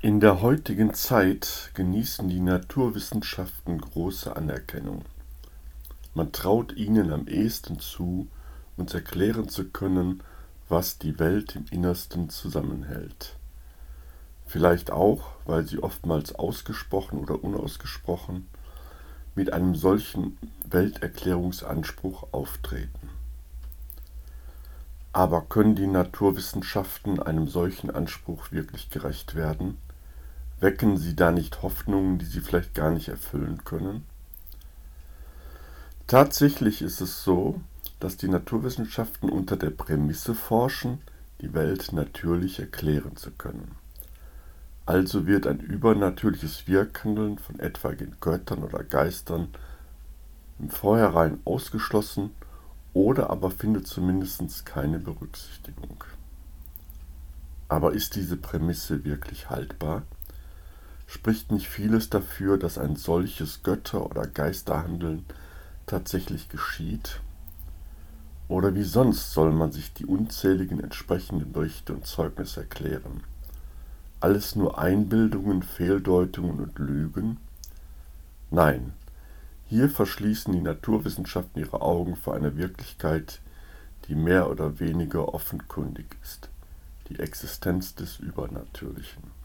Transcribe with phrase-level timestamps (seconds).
[0.00, 5.04] In der heutigen Zeit genießen die Naturwissenschaften große Anerkennung.
[6.14, 8.28] Man traut ihnen am ehesten zu,
[8.76, 10.22] uns erklären zu können,
[10.68, 13.34] was die Welt im Innersten zusammenhält.
[14.46, 18.46] Vielleicht auch, weil sie oftmals ausgesprochen oder unausgesprochen
[19.34, 23.10] mit einem solchen Welterklärungsanspruch auftreten.
[25.12, 29.76] Aber können die Naturwissenschaften einem solchen Anspruch wirklich gerecht werden?
[30.60, 34.04] Wecken sie da nicht Hoffnungen, die sie vielleicht gar nicht erfüllen können?
[36.08, 37.60] Tatsächlich ist es so,
[38.00, 41.00] dass die Naturwissenschaften unter der Prämisse forschen,
[41.40, 43.76] die Welt natürlich erklären zu können.
[44.86, 49.48] Also wird ein übernatürliches Wirkhandeln von etwaigen Göttern oder Geistern
[50.58, 52.30] im Vorhinein ausgeschlossen
[52.94, 56.02] oder aber findet zumindest keine Berücksichtigung.
[57.68, 60.02] Aber ist diese Prämisse wirklich haltbar?
[61.08, 65.24] Spricht nicht vieles dafür, dass ein solches Götter- oder Geisterhandeln
[65.86, 67.20] tatsächlich geschieht?
[68.46, 73.22] Oder wie sonst soll man sich die unzähligen entsprechenden Berichte und Zeugnisse erklären?
[74.20, 77.38] Alles nur Einbildungen, Fehldeutungen und Lügen?
[78.50, 78.92] Nein,
[79.66, 83.40] hier verschließen die Naturwissenschaften ihre Augen vor einer Wirklichkeit,
[84.08, 86.50] die mehr oder weniger offenkundig ist,
[87.08, 89.38] die Existenz des Übernatürlichen.